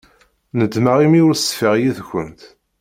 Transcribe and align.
Nedmeɣ 0.59 0.97
imi 1.05 1.19
ur 1.27 1.33
ṣfiɣ 1.47 1.73
yid-kent. 1.77 2.41